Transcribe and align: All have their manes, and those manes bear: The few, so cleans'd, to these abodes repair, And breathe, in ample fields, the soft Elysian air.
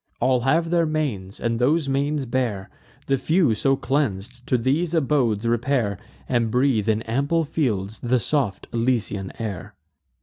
All 0.19 0.39
have 0.39 0.71
their 0.71 0.87
manes, 0.87 1.39
and 1.39 1.59
those 1.59 1.87
manes 1.87 2.25
bear: 2.25 2.71
The 3.05 3.19
few, 3.19 3.53
so 3.53 3.75
cleans'd, 3.75 4.43
to 4.47 4.57
these 4.57 4.95
abodes 4.95 5.45
repair, 5.45 5.99
And 6.27 6.49
breathe, 6.49 6.89
in 6.89 7.03
ample 7.03 7.43
fields, 7.43 7.99
the 7.99 8.17
soft 8.17 8.65
Elysian 8.73 9.31
air. 9.37 9.75